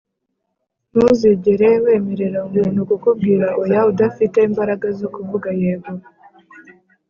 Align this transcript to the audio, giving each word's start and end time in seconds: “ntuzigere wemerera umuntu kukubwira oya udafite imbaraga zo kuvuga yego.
“ntuzigere 0.91 1.69
wemerera 1.83 2.39
umuntu 2.49 2.79
kukubwira 2.89 3.47
oya 3.61 3.81
udafite 3.91 4.37
imbaraga 4.49 4.87
zo 4.99 5.07
kuvuga 5.15 5.49
yego. 5.61 5.89